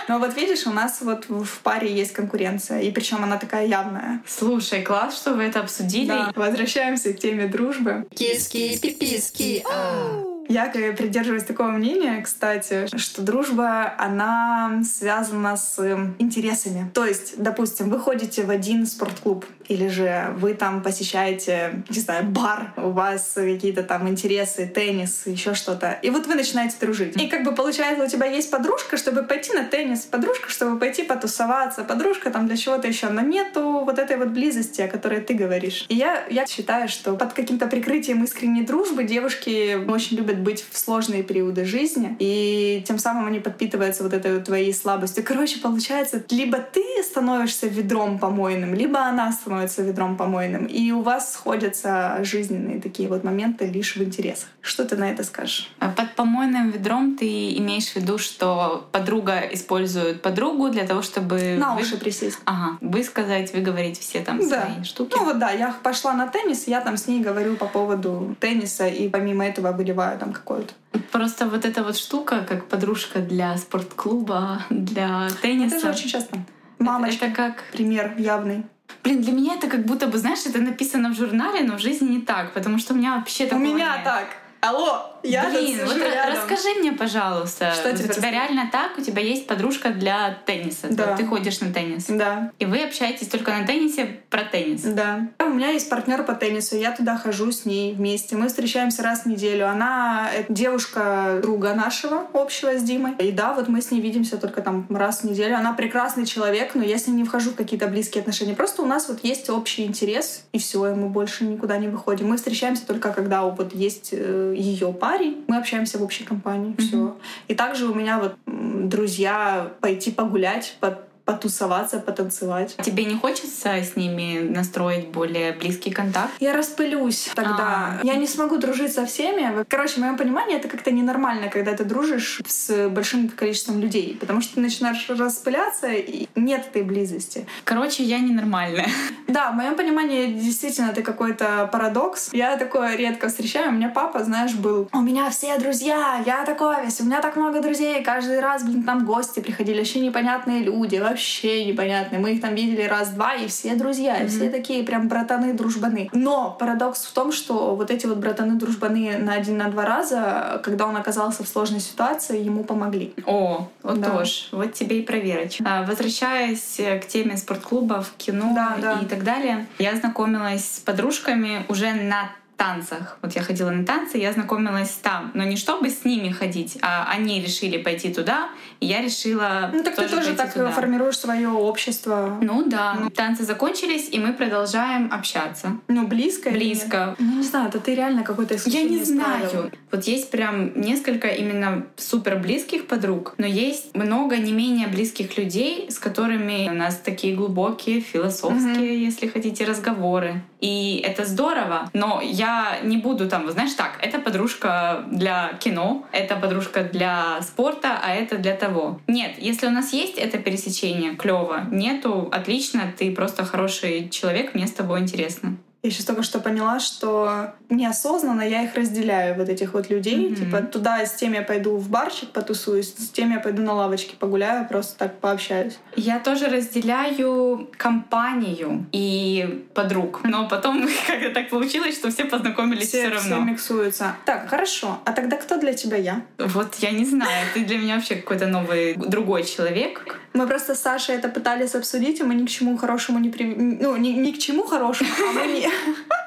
[0.09, 2.81] Но вот видишь, у нас вот в паре есть конкуренция.
[2.81, 4.20] И причем она такая явная.
[4.27, 6.09] Слушай, класс, что вы это обсудили.
[6.09, 6.33] Да.
[6.35, 8.05] Возвращаемся к теме дружбы.
[8.14, 10.36] Киски, пиписки, ау.
[10.48, 15.78] Я придерживаюсь такого мнения, кстати, что дружба, она связана с
[16.18, 16.90] интересами.
[16.94, 22.24] То есть, допустим, вы ходите в один спортклуб, или же вы там посещаете, не знаю,
[22.26, 25.98] бар, у вас какие-то там интересы, теннис, еще что-то.
[26.02, 27.20] И вот вы начинаете дружить.
[27.20, 31.02] И как бы получается, у тебя есть подружка, чтобы пойти на теннис, подружка, чтобы пойти
[31.02, 33.09] потусоваться, подружка там для чего-то еще.
[33.09, 35.87] Но нету вот этой вот близости, о которой ты говоришь.
[35.88, 40.79] И я, я считаю, что под каким-то прикрытием искренней дружбы девушки очень любят быть в
[40.79, 45.25] сложные периоды жизни, и тем самым они подпитываются вот этой вот твоей слабостью.
[45.25, 51.33] Короче, получается, либо ты становишься ведром помойным, либо она становится ведром помойным, и у вас
[51.33, 54.49] сходятся жизненные такие вот моменты лишь в интересах.
[54.61, 55.70] Что ты на это скажешь?
[55.79, 61.57] А под помойным ведром ты имеешь в виду, что подруга использует подругу для того, чтобы...
[61.59, 62.38] На уши присесть.
[62.44, 62.79] Ага.
[62.81, 64.62] Высказать, выговорить все там да.
[64.64, 65.14] свои штуки.
[65.16, 68.87] Ну вот да, я пошла на теннис, я там с ней говорю по поводу тенниса,
[68.87, 70.74] и помимо этого выливаю там какое-то.
[71.12, 75.76] Просто вот эта вот штука, как подружка для спортклуба, для тенниса.
[75.76, 76.38] Это же очень часто.
[76.78, 77.26] Мамочка.
[77.26, 78.64] Это, это как пример явный.
[79.02, 82.08] Блин, для меня это как будто бы, знаешь, это написано в журнале, но в жизни
[82.08, 84.04] не так, потому что у меня вообще такого У меня нет.
[84.04, 84.26] так.
[84.60, 86.34] Алло, я Блин, вот рядом.
[86.34, 87.72] расскажи мне, пожалуйста.
[87.72, 88.98] Что тебе Это реально так?
[88.98, 90.88] У тебя есть подружка для тенниса.
[90.90, 91.16] Да.
[91.16, 92.06] Ты ходишь на теннис.
[92.08, 92.52] Да.
[92.58, 94.82] И вы общаетесь только на теннисе про теннис.
[94.82, 95.28] Да.
[95.40, 96.76] У меня есть партнер по теннису.
[96.76, 98.36] Я туда хожу с ней вместе.
[98.36, 99.68] Мы встречаемся раз в неделю.
[99.68, 103.12] Она девушка друга нашего общего с Димой.
[103.18, 105.56] И да, вот мы с ней видимся только там раз в неделю.
[105.56, 108.54] Она прекрасный человек, но я с ней не вхожу в какие-то близкие отношения.
[108.54, 112.28] Просто у нас вот есть общий интерес, и все, и мы больше никуда не выходим.
[112.28, 116.87] Мы встречаемся только когда вот есть э, ее парень, мы общаемся в общей компании, mm-hmm.
[116.87, 117.16] все.
[117.48, 122.76] И также у меня вот друзья пойти погулять, под потусоваться, потанцевать.
[122.82, 126.30] Тебе не хочется с ними настроить более близкий контакт?
[126.40, 127.98] Я распылюсь тогда.
[127.98, 128.06] А-а-а.
[128.06, 129.64] Я не смогу дружить со всеми.
[129.68, 134.40] Короче, в моем понимании это как-то ненормально, когда ты дружишь с большим количеством людей, потому
[134.40, 137.46] что ты начинаешь распыляться, и нет этой близости.
[137.64, 138.88] Короче, я ненормальная.
[139.26, 142.30] Да, в моем понимании действительно это какой-то парадокс.
[142.32, 143.70] Я такое редко встречаю.
[143.70, 144.88] У меня папа, знаешь, был.
[144.92, 148.02] У меня все друзья, я такой весь, у меня так много друзей.
[148.04, 152.20] Каждый раз, блин, там гости приходили, вообще непонятные люди вообще непонятные.
[152.20, 154.26] Мы их там видели раз-два, и все друзья, mm-hmm.
[154.26, 156.11] и все такие прям братаны-дружбаны.
[156.12, 160.87] Но парадокс в том, что вот эти вот братаны-дружбаны на один, на два раза, когда
[160.87, 163.14] он оказался в сложной ситуации, ему помогли.
[163.24, 164.11] О, вот да.
[164.11, 164.33] тоже.
[164.52, 165.64] Вот тебе и проверочка.
[165.66, 169.00] А, возвращаясь к теме спортклубов, кино да, да.
[169.00, 173.18] и так далее, я знакомилась с подружками уже на танцах.
[173.22, 175.30] Вот я ходила на танцы, я знакомилась там.
[175.34, 178.48] Но не чтобы с ними ходить, а они решили пойти туда,
[178.80, 180.70] и я решила Ну так тоже ты тоже так туда.
[180.70, 182.38] формируешь свое общество.
[182.40, 182.98] Ну да.
[183.14, 185.76] Танцы закончились, и мы продолжаем общаться.
[185.88, 186.56] Ну, близко или?
[186.58, 187.14] Близко.
[187.18, 189.50] Ну, не знаю, это ты реально какой-то Я не знаю.
[189.50, 189.70] правил.
[189.92, 195.90] Вот есть прям несколько именно супер близких подруг, но есть много не менее близких людей,
[195.90, 200.42] с которыми у нас такие глубокие, философские, если хотите, разговоры.
[200.66, 206.35] И это здорово, но я не буду там, знаешь, так, это подружка для кино, это
[206.35, 209.00] подружка для спорта, а это для того.
[209.07, 211.68] Нет, если у нас есть это пересечение, клево.
[211.70, 215.57] Нету, отлично, ты просто хороший человек, мне с тобой интересно.
[215.82, 220.30] Я сейчас только что поняла, что неосознанно я их разделяю, вот этих вот людей.
[220.30, 220.34] Мгм.
[220.36, 224.16] Типа туда с тем я пойду в барчик потусуюсь, с тем я пойду на лавочке
[224.16, 225.78] погуляю, просто так пообщаюсь.
[225.94, 230.20] Я тоже разделяю компанию и подруг.
[230.24, 233.36] Но потом как-то так получилось, что все познакомились все, все, равно.
[233.36, 234.16] все миксуются.
[234.24, 234.98] Так, хорошо.
[235.04, 236.22] А тогда кто для тебя я?
[236.38, 240.20] Вот я не знаю, ты для меня вообще какой-то новый, другой человек.
[240.37, 243.44] Мы просто с Сашей это пытались обсудить, и мы ни к чему хорошему не при...
[243.44, 245.66] Ну, ни, ни к чему хорошему, а мы не...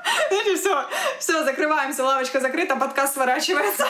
[0.55, 0.85] все,
[1.19, 3.85] все, закрываемся, лавочка закрыта, подкаст сворачивается.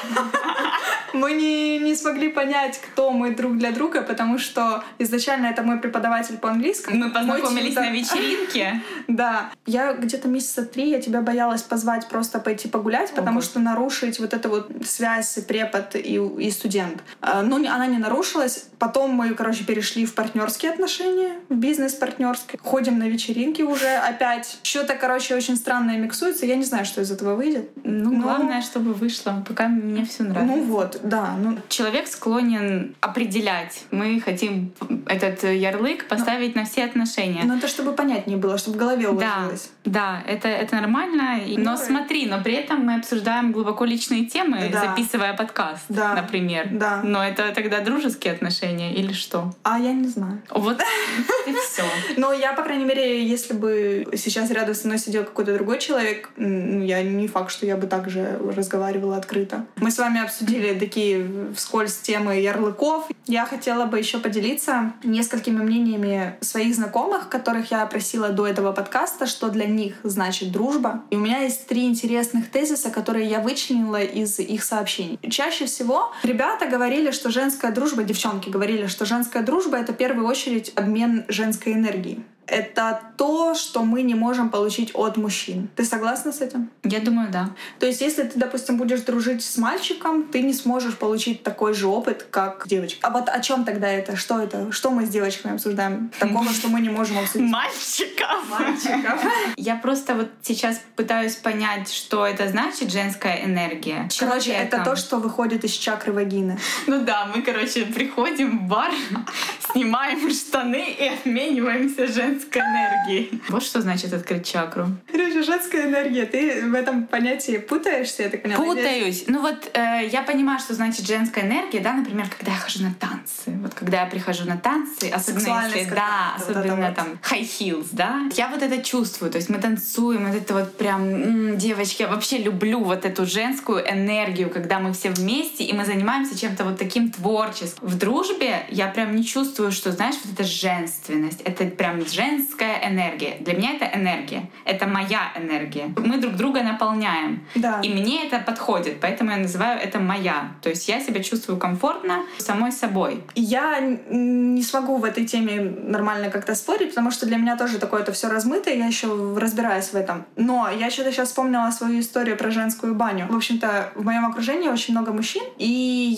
[1.14, 5.80] Мы не, не смогли понять, кто мы друг для друга, потому что изначально это мой
[5.80, 6.98] преподаватель по английскому.
[6.98, 8.82] Мы познакомились на вечеринке.
[9.08, 9.50] Да.
[9.66, 14.34] Я где-то месяца три я тебя боялась позвать просто пойти погулять, потому что нарушить вот
[14.34, 17.02] эту вот связь препод и, и студент.
[17.22, 18.66] А, Но не- она не нарушилась.
[18.78, 22.60] Потом мы, короче, перешли в партнерские отношения, в бизнес-партнерские.
[22.64, 24.60] Ходим на вечеринки уже опять.
[24.64, 26.46] Что-то, короче, очень странное миксуется.
[26.46, 27.70] Я не знаю, что из этого выйдет.
[27.84, 29.44] Ну, Ну, главное, чтобы вышло.
[29.48, 30.56] Пока мне все нравится.
[30.56, 31.36] Ну вот, да.
[31.40, 33.86] Ну, Человек склонен определять.
[33.92, 34.74] Мы хотим
[35.06, 37.44] этот ярлык поставить на все отношения.
[37.46, 39.64] но это чтобы понятнее было, чтобы в голове уложилось.
[39.64, 41.40] да, это, это нормально.
[41.46, 44.82] И- Но Ну, смотри, но при этом мы обсуждаем глубоко личные темы, Да.
[44.82, 46.14] записывая подкаст, Да.
[46.16, 46.68] например.
[46.72, 47.02] Да.
[47.04, 49.54] Но это тогда дружеские отношения или что?
[49.64, 50.42] А я не знаю.
[50.50, 50.80] Вот
[51.48, 51.84] и все.
[52.18, 56.30] Но я, по крайней мере, если бы сейчас рядом со мной сидел какой-то другой человек,
[56.38, 59.66] ну, я не факт, что я бы так же разговаривала открыто.
[59.78, 61.26] Мы с вами обсудили такие
[61.56, 63.08] вскользь темы ярлыков.
[63.28, 69.26] Я хотела бы еще поделиться несколькими мнениями своих знакомых, которых я опросила до этого подкаста,
[69.26, 71.04] что для них значит дружба.
[71.10, 75.20] И у меня есть три интересных тезиса, которые я вычленила из их сообщений.
[75.30, 80.28] Чаще всего ребята говорили, что женская дружба, девчонки говорили, что женская дружба— это в первую
[80.28, 82.24] очередь обмен женской энергией.
[82.50, 85.70] Это то, что мы не можем получить от мужчин.
[85.76, 86.70] Ты согласна с этим?
[86.84, 87.52] Я думаю, да.
[87.80, 91.88] То есть, если ты, допустим, будешь дружить с мальчиком, ты не сможешь получить такой же
[91.88, 93.08] опыт, как девочка.
[93.08, 94.16] А вот о чем тогда это?
[94.16, 94.72] Что это?
[94.72, 96.12] Что мы с девочками обсуждаем?
[96.20, 97.50] Такого, что мы не можем обсудить.
[97.50, 98.50] Мальчиков!
[98.50, 99.24] Мальчиков.
[99.58, 104.10] Я просто вот сейчас пытаюсь понять, что это значит женская энергия.
[104.20, 106.58] Короче, это то, что выходит из чакры вагины.
[106.88, 108.92] Ну да, мы, короче, приходим в бар,
[109.72, 113.42] снимаем штаны и обмениваемся женской энергией.
[113.50, 114.88] Вот что значит открыть чакру.
[115.12, 116.26] Короче, женская энергия.
[116.26, 118.64] Ты в этом понятии путаешься, я так поняла?
[118.64, 119.26] Путаюсь.
[119.28, 122.94] Ну вот э, я понимаю, что значит женская энергия, да, например, когда я хожу на
[122.94, 123.58] танцы.
[123.62, 126.96] Вот когда я прихожу на танцы, особенно если, да, вот особенно это вот.
[126.96, 129.32] там high heels, да, я вот это чувствую.
[129.32, 133.26] То есть мы танцуем, вот это вот прям, м, девочки, я вообще люблю вот эту
[133.26, 137.80] женскую энергию, когда мы все вместе и мы занимаемся чем-то вот таким творческим.
[137.82, 142.00] В дружбе я прям не чувствую, что, знаешь, вот эта женственность, это прям
[142.30, 143.38] женская энергия.
[143.40, 145.94] Для меня это энергия, это моя энергия.
[145.98, 147.46] Мы друг друга наполняем.
[147.56, 147.80] Да.
[147.82, 150.52] И мне это подходит, поэтому я называю это моя.
[150.62, 153.24] То есть я себя чувствую комфортно самой собой.
[153.36, 158.02] Я не смогу в этой теме нормально как-то спорить, потому что для меня тоже такое
[158.02, 160.26] это все размыто, я еще разбираюсь в этом.
[160.36, 163.28] Но я что-то сейчас вспомнила свою историю про женскую баню.
[163.30, 165.66] В общем-то, в моем окружении очень много мужчин, и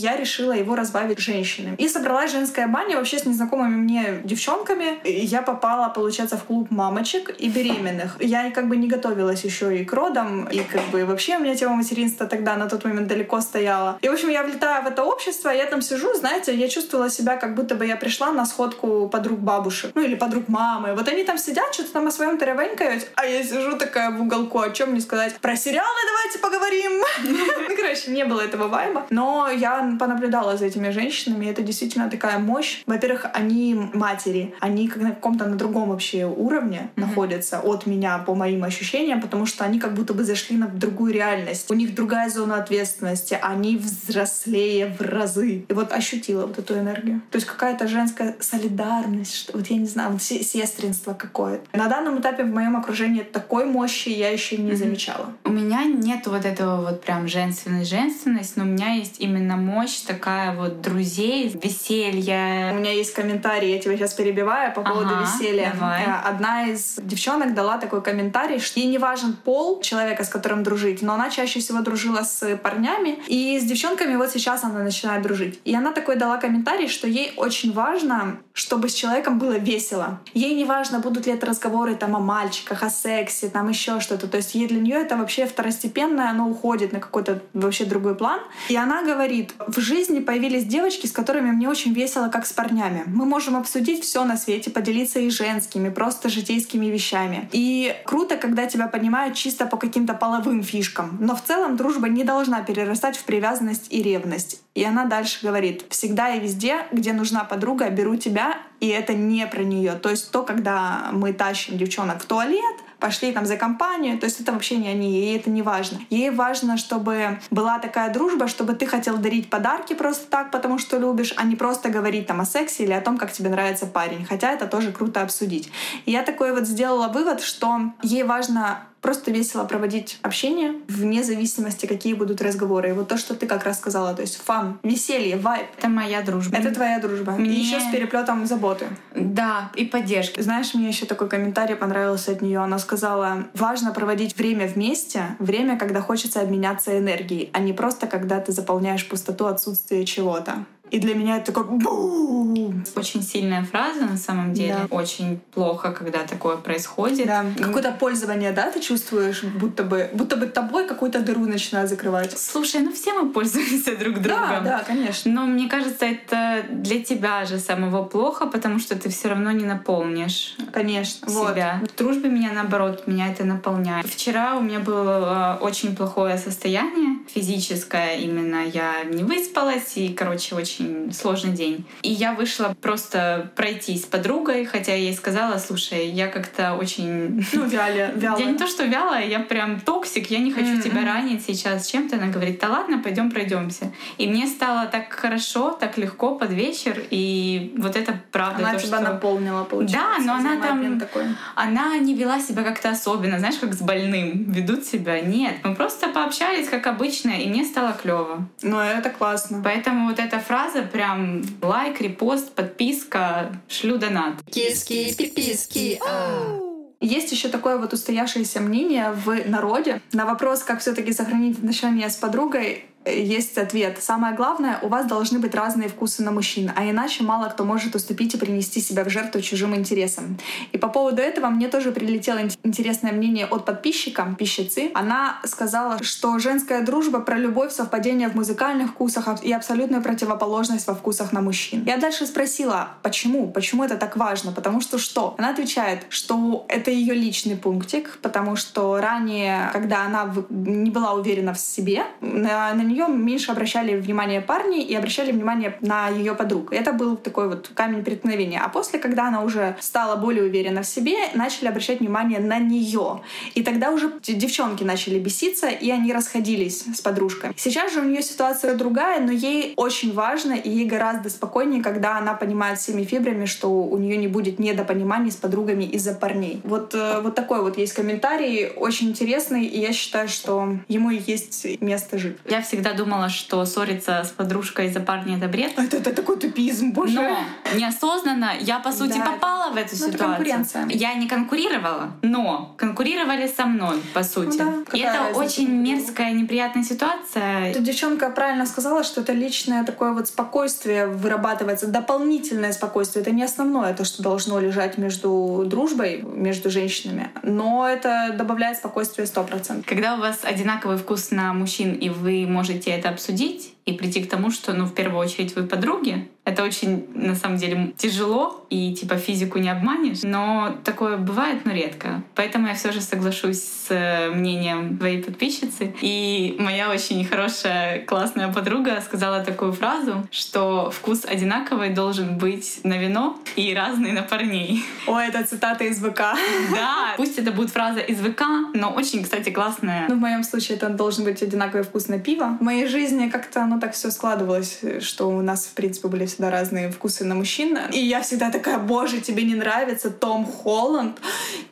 [0.02, 1.76] я решила его разбавить женщинами.
[1.78, 5.00] И собралась женская баня вообще с незнакомыми мне девчонками.
[5.04, 8.18] И я попала, получается, в клуб мамочек и беременных.
[8.20, 11.56] Я как бы не готовилась еще и к родам, и как бы вообще у меня
[11.56, 14.00] тема материнства тогда на тот момент далеко стояла.
[14.02, 17.38] И, в общем, я влетаю в это общество, я там сижу, знаете, я чувствовала себя,
[17.38, 20.96] как будто бы я пришла на сходку подруг бабушек, ну или подруг мамы.
[20.96, 24.60] Вот они там сидят, что-то там о своем теревенькают, а я сижу такая в уголку,
[24.60, 25.36] о чем мне сказать?
[25.36, 26.92] Про сериалы давайте поговорим.
[27.72, 29.06] Ну, короче, не было этого вайба.
[29.10, 32.84] Но я понаблюдала за этими женщинами, это действительно такая мощь.
[32.88, 37.02] Во-первых, они матери, они как на каком-то на другом вообще уровне mm-hmm.
[37.02, 41.14] находятся от меня по моим ощущениям, потому что они как будто бы зашли на другую
[41.14, 41.70] реальность.
[41.70, 45.66] У них другая зона ответственности, они взрослее в разы.
[45.68, 47.22] И вот ощутила вот эту энергию.
[47.32, 51.66] То есть какая-то женская солидарность, что, вот я не знаю, вот сестринство какое-то.
[51.78, 54.76] На данном этапе в моем окружении такой мощи я еще не mm-hmm.
[54.76, 55.34] замечала.
[55.44, 60.56] У меня нет вот этого вот прям женственность-женственность, но у меня есть именно мощь такая
[60.56, 62.74] вот друзей, веселья.
[62.74, 65.71] У меня есть комментарий, я тебя сейчас перебиваю по поводу ага, веселья.
[65.74, 66.04] Давай.
[66.04, 70.64] Э, одна из девчонок дала такой комментарий, что ей не важен пол человека, с которым
[70.64, 75.22] дружить, но она чаще всего дружила с парнями, и с девчонками вот сейчас она начинает
[75.22, 75.60] дружить.
[75.66, 80.20] И она такой дала комментарий, что ей очень важно, чтобы с человеком было весело.
[80.34, 84.28] Ей не важно, будут ли это разговоры там о мальчиках, о сексе, там еще что-то.
[84.28, 88.40] То есть ей для нее это вообще второстепенное, оно уходит на какой-то вообще другой план.
[88.70, 93.04] И она говорит, в жизни появились девочки, с которыми мне очень весело, как с парнями.
[93.06, 95.30] Мы можем обсудить все на свете, поделиться и
[95.62, 97.50] женскими, просто житейскими вещами.
[97.52, 101.18] И круто, когда тебя понимают чисто по каким-то половым фишкам.
[101.20, 104.62] Но в целом дружба не должна перерастать в привязанность и ревность.
[104.74, 109.46] И она дальше говорит, всегда и везде, где нужна подруга, беру тебя, и это не
[109.46, 109.94] про нее.
[109.94, 114.18] То есть то, когда мы тащим девчонок в туалет, пошли там за компанию.
[114.18, 116.00] То есть это вообще не они, ей это не важно.
[116.10, 120.98] Ей важно, чтобы была такая дружба, чтобы ты хотел дарить подарки просто так, потому что
[120.98, 124.26] любишь, а не просто говорить там о сексе или о том, как тебе нравится парень.
[124.26, 125.72] Хотя это тоже круто обсудить.
[126.06, 131.86] И я такой вот сделала вывод, что ей важно просто весело проводить общение, вне зависимости,
[131.86, 132.90] какие будут разговоры.
[132.90, 135.66] И вот то, что ты как раз сказала, то есть фан, веселье, вайб.
[135.78, 136.58] Это моя дружба.
[136.58, 137.34] Это твоя дружба.
[137.34, 137.52] Мне...
[137.52, 138.86] И еще с переплетом заботы.
[139.16, 140.42] Да, и поддержки.
[140.42, 142.60] Знаешь, мне еще такой комментарий понравился от нее.
[142.60, 148.40] Она сказала, важно проводить время вместе, время, когда хочется обменяться энергией, а не просто когда
[148.40, 150.66] ты заполняешь пустоту отсутствия чего-то.
[150.92, 152.81] И для меня это такой бум!
[152.96, 154.78] Очень сильная фраза на самом деле.
[154.90, 154.96] Да.
[154.96, 157.28] Очень плохо, когда такое происходит.
[157.28, 157.46] Да.
[157.58, 162.38] Какое-то пользование, да, ты чувствуешь, будто бы, будто бы тобой какую-то дыру начинает закрывать.
[162.38, 164.50] Слушай, ну все мы пользуемся друг другом.
[164.50, 165.32] Да, да, конечно.
[165.32, 169.66] Но мне кажется, это для тебя же самого плохо, потому что ты все равно не
[169.66, 170.56] наполнишь.
[170.72, 171.30] Конечно.
[171.30, 171.78] Себя.
[171.82, 171.92] Вот.
[171.92, 174.06] В дружбе меня наоборот, меня это наполняет.
[174.06, 178.66] Вчера у меня было э, очень плохое состояние физическое именно.
[178.66, 181.86] Я не выспалась и, короче, очень сложный день.
[182.02, 187.46] И я вышла просто пройтись с подругой, хотя я ей сказала, слушай, я как-то очень...
[187.54, 188.38] Ну, вяля, вяла.
[188.38, 190.82] Я не то, что вялая, я прям токсик, я не хочу mm-hmm.
[190.82, 192.18] тебя ранить сейчас чем-то.
[192.18, 193.92] Она говорит, да ладно, пойдем пройдемся.
[194.18, 198.68] И мне стало так хорошо, так легко под вечер, и вот это правда.
[198.68, 199.12] Она то, тебя что...
[199.12, 199.98] наполнила, получается.
[199.98, 201.00] Да, но она там...
[201.00, 201.24] Такой.
[201.56, 205.20] Она не вела себя как-то особенно, знаешь, как с больным ведут себя.
[205.22, 208.48] Нет, мы просто пообщались, как обычно, и мне стало клево.
[208.62, 209.62] Ну, это классно.
[209.64, 214.36] Поэтому вот эта фраза прям лайк, репост, подписка, шлю донат.
[214.52, 216.72] Киски, пиписки, ау.
[217.00, 222.16] Есть еще такое вот устоявшееся мнение в народе на вопрос, как все-таки сохранить отношения с
[222.16, 223.98] подругой есть ответ.
[224.02, 227.96] Самое главное, у вас должны быть разные вкусы на мужчин, а иначе мало кто может
[227.96, 230.38] уступить и принести себя в жертву чужим интересам.
[230.72, 234.92] И по поводу этого мне тоже прилетело интересное мнение от подписчика, пищицы.
[234.94, 240.94] Она сказала, что женская дружба про любовь, совпадение в музыкальных вкусах и абсолютную противоположность во
[240.94, 241.84] вкусах на мужчин.
[241.86, 243.52] Я дальше спросила, почему?
[243.52, 244.52] Почему это так важно?
[244.52, 245.36] Потому что что?
[245.38, 251.54] Она отвечает, что это ее личный пунктик, потому что ранее, когда она не была уверена
[251.54, 256.74] в себе, на, на нее меньше обращали внимание парни и обращали внимание на ее подруг.
[256.74, 258.62] Это был такой вот камень преткновения.
[258.64, 263.22] А после, когда она уже стала более уверена в себе, начали обращать внимание на нее.
[263.56, 267.52] И тогда уже девчонки начали беситься, и они расходились с подружкой.
[267.56, 272.18] Сейчас же у нее ситуация другая, но ей очень важно, и ей гораздо спокойнее, когда
[272.18, 276.62] она понимает всеми фибрами, что у нее не будет недопониманий с подругами из-за парней.
[276.64, 281.66] Вот, э, вот такой вот есть комментарий, очень интересный, и я считаю, что ему есть
[281.82, 282.38] место жить.
[282.50, 285.74] Я всегда всегда думала, что ссориться с подружкой из-за парня— это бред.
[285.78, 287.14] Это, это такой тупизм, боже.
[287.14, 287.38] Но
[287.76, 289.32] неосознанно я, по сути, да.
[289.32, 290.88] попала в эту ну, ситуацию.
[290.90, 294.58] Я не конкурировала, но конкурировали со мной, по сути.
[294.58, 295.40] Ну, да, И это разница?
[295.40, 297.70] очень мерзкая, неприятная ситуация.
[297.70, 303.22] Эта девчонка правильно сказала, что это личное такое вот спокойствие вырабатывается, дополнительное спокойствие.
[303.22, 307.30] Это не основное, то, что должно лежать между дружбой, между женщинами.
[307.44, 309.84] Но это добавляет спокойствие 100%.
[309.86, 314.24] Когда у вас одинаковый вкус на мужчин, и вы можете можете это обсудить и прийти
[314.24, 318.66] к тому, что, ну, в первую очередь вы подруги, Это очень, на самом деле, тяжело,
[318.72, 322.24] и типа физику не обманешь, но такое бывает, но редко.
[322.34, 325.94] Поэтому я все же соглашусь с э, мнением твоей подписчицы.
[326.02, 332.98] И моя очень хорошая, классная подруга сказала такую фразу, что вкус одинаковый должен быть на
[332.98, 334.84] вино и разный на парней.
[335.06, 336.22] О, это цитата из ВК.
[336.72, 340.06] Да, пусть это будет фраза из ВК, но очень, кстати, классная.
[340.08, 342.58] Ну, в моем случае это должен быть одинаковый вкус на пиво.
[342.60, 346.50] В моей жизни как-то оно так все складывалось, что у нас, в принципе, были всегда
[346.50, 347.78] разные вкусы на мужчин.
[347.92, 351.20] И я всегда такая, боже, тебе не нравится Том Холланд?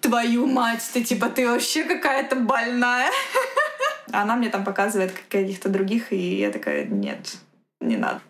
[0.01, 3.09] Твою мать, ты типа, ты вообще какая-то больная.
[4.11, 7.37] Она мне там показывает каких-то других, и я такая, нет,
[7.79, 8.21] не надо.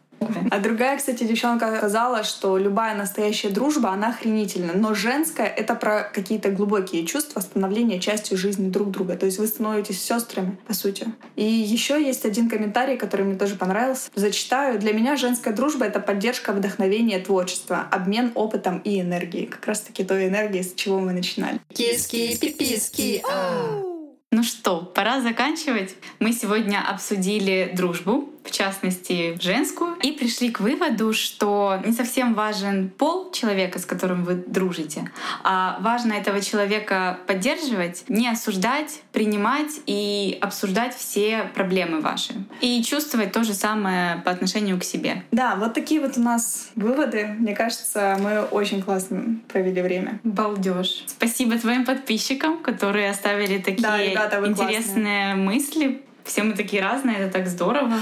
[0.51, 4.73] А другая, кстати, девчонка сказала, что любая настоящая дружба, она охренительна.
[4.73, 9.15] Но женская— это про какие-то глубокие чувства, становление частью жизни друг друга.
[9.15, 11.08] То есть вы становитесь сестрами, по сути.
[11.36, 14.10] И еще есть один комментарий, который мне тоже понравился.
[14.15, 14.79] Зачитаю.
[14.79, 19.45] Для меня женская дружба— это поддержка, вдохновение, творчество, обмен опытом и энергией.
[19.45, 21.60] Как раз-таки той энергии, с чего мы начинали.
[21.73, 23.99] Киски, пиписки, а.
[24.32, 25.95] Ну что, пора заканчивать.
[26.20, 32.89] Мы сегодня обсудили дружбу, в частности женскую, и пришли к выводу, что не совсем важен
[32.89, 35.12] пол человека, с которым вы дружите,
[35.43, 42.34] а важно этого человека поддерживать, не осуждать, принимать и обсуждать все проблемы ваши.
[42.62, 45.24] И чувствовать то же самое по отношению к себе.
[45.32, 47.36] Да, вот такие вот у нас выводы.
[47.38, 50.20] Мне кажется, мы очень классно провели время.
[50.24, 51.03] Балдеж.
[51.08, 56.01] Спасибо твоим подписчикам, которые оставили такие Да, ребята, вы интересные мысли.
[56.26, 57.95] Все мы такие разные, это так здорово.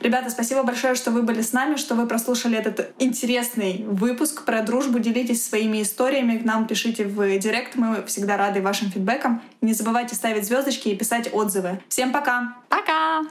[0.00, 4.62] Ребята, спасибо большое, что вы были с нами, что вы прослушали этот интересный выпуск про
[4.62, 4.98] дружбу.
[4.98, 7.76] Делитесь своими историями, к нам пишите в директ.
[7.76, 9.42] Мы всегда рады вашим фидбэкам.
[9.60, 11.80] Не забывайте ставить звездочки и писать отзывы.
[11.88, 12.56] Всем пока!
[12.68, 13.22] Пока!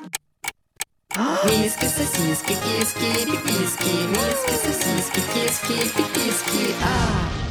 [1.45, 4.07] Миски, сосиски, киски, пиписки.
[4.09, 7.46] Миски, сосиски, киски, пиписки, а.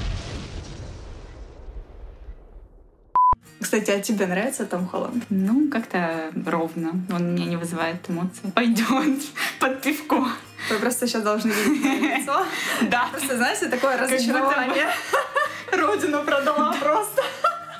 [3.60, 5.24] Кстати, а тебе нравится Том Холланд?
[5.30, 6.90] Ну, как-то ровно.
[7.10, 8.52] Он меня не вызывает эмоций.
[8.54, 8.86] Пойдет
[9.60, 10.26] под пивко.
[10.70, 12.44] Вы просто сейчас должны видеть лицо.
[12.90, 13.08] Да.
[13.10, 14.86] Просто, знаете, такое разочарование.
[15.72, 17.22] Родину продала просто.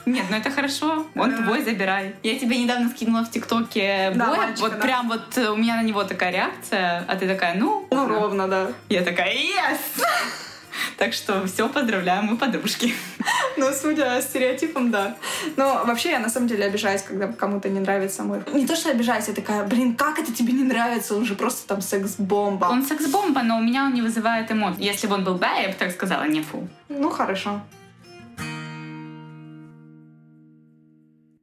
[0.06, 1.06] Нет, ну это хорошо.
[1.16, 1.42] Он Да.
[1.42, 2.14] твой, забирай.
[2.22, 4.36] Я тебе недавно скинула в ТикТоке Да, боя.
[4.38, 4.78] мальчика, вот да.
[4.78, 8.20] прям вот э, у меня на него такая реакция, а ты такая, ну, Ну, ровно.
[8.20, 8.66] ровно, да.
[8.88, 9.78] Я такая, yes!
[10.96, 12.94] Так что все, поздравляю, мы подружки.
[13.58, 15.16] Ну, судя стереотипам, да.
[15.56, 18.40] Но вообще я на самом деле обижаюсь, когда кому-то не нравится мой...
[18.52, 21.16] Не то, что обижаюсь, я такая, блин, как это тебе не нравится?
[21.16, 22.66] Он же просто там секс-бомба.
[22.66, 24.84] Он секс-бомба, но у меня он не вызывает эмоций.
[24.84, 26.68] Если бы он был бай, я бы так сказала, не фу.
[26.88, 27.62] Ну, хорошо.